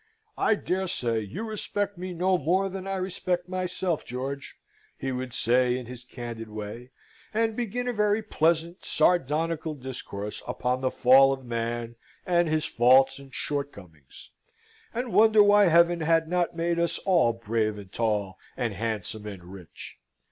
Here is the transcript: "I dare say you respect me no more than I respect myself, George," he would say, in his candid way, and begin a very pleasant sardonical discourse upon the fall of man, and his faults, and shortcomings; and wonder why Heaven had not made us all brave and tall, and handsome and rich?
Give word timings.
"I 0.39 0.55
dare 0.55 0.87
say 0.87 1.19
you 1.19 1.43
respect 1.43 1.95
me 1.95 2.11
no 2.11 2.35
more 2.35 2.69
than 2.69 2.87
I 2.87 2.95
respect 2.95 3.47
myself, 3.47 4.03
George," 4.03 4.55
he 4.97 5.11
would 5.11 5.31
say, 5.31 5.77
in 5.77 5.85
his 5.85 6.03
candid 6.03 6.49
way, 6.49 6.89
and 7.35 7.55
begin 7.55 7.87
a 7.87 7.93
very 7.93 8.23
pleasant 8.23 8.83
sardonical 8.83 9.75
discourse 9.75 10.41
upon 10.47 10.81
the 10.81 10.89
fall 10.89 11.31
of 11.31 11.45
man, 11.45 11.97
and 12.25 12.49
his 12.49 12.65
faults, 12.65 13.19
and 13.19 13.31
shortcomings; 13.31 14.31
and 14.91 15.13
wonder 15.13 15.43
why 15.43 15.65
Heaven 15.65 15.99
had 16.01 16.27
not 16.27 16.55
made 16.55 16.79
us 16.79 16.97
all 16.97 17.33
brave 17.33 17.77
and 17.77 17.91
tall, 17.91 18.39
and 18.57 18.73
handsome 18.73 19.27
and 19.27 19.43
rich? 19.43 19.99